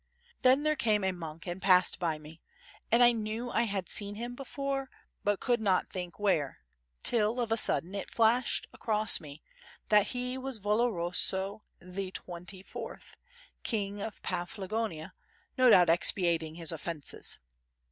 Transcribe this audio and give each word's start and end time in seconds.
Then 0.41 0.63
there 0.63 0.75
came 0.75 1.03
a 1.03 1.11
monk 1.11 1.45
and 1.45 1.61
passed 1.61 1.99
by 1.99 2.17
me, 2.17 2.41
and 2.91 3.03
I 3.03 3.11
knew 3.11 3.51
I 3.51 3.65
had 3.65 3.87
seen 3.87 4.15
him 4.15 4.33
before 4.33 4.89
but 5.23 5.39
could 5.39 5.61
not 5.61 5.91
think 5.91 6.17
where 6.17 6.57
till, 7.03 7.39
of 7.39 7.51
a 7.51 7.55
sudden, 7.55 7.93
it 7.93 8.09
flashed 8.09 8.65
across 8.73 9.19
me 9.21 9.43
that 9.89 10.07
he 10.07 10.39
was 10.39 10.57
Valoroso 10.57 11.61
XXIV, 11.81 13.11
King 13.61 14.01
of 14.01 14.23
Paphlagonia, 14.23 15.13
no 15.55 15.69
doubt 15.69 15.87
expiating 15.87 16.55
his 16.55 16.71
offences. 16.71 17.37